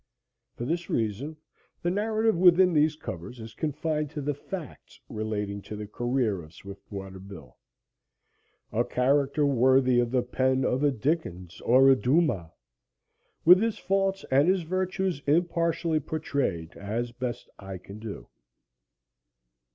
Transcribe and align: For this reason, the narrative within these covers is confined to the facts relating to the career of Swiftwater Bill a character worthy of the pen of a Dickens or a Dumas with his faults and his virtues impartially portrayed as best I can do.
For 0.55 0.65
this 0.65 0.89
reason, 0.89 1.37
the 1.83 1.91
narrative 1.91 2.35
within 2.35 2.73
these 2.73 2.95
covers 2.95 3.39
is 3.39 3.53
confined 3.53 4.09
to 4.09 4.21
the 4.23 4.33
facts 4.33 4.99
relating 5.09 5.61
to 5.61 5.75
the 5.75 5.85
career 5.85 6.41
of 6.41 6.55
Swiftwater 6.55 7.19
Bill 7.19 7.55
a 8.71 8.83
character 8.83 9.45
worthy 9.45 9.99
of 9.99 10.09
the 10.09 10.23
pen 10.23 10.65
of 10.65 10.83
a 10.83 10.89
Dickens 10.89 11.61
or 11.63 11.87
a 11.87 11.95
Dumas 11.95 12.49
with 13.45 13.61
his 13.61 13.77
faults 13.77 14.25
and 14.31 14.47
his 14.47 14.63
virtues 14.63 15.21
impartially 15.27 15.99
portrayed 15.99 16.75
as 16.77 17.11
best 17.11 17.47
I 17.59 17.77
can 17.77 17.99
do. 17.99 18.27